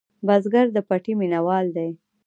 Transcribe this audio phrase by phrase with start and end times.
[0.27, 1.89] بزګر د پټي مېنهوال دی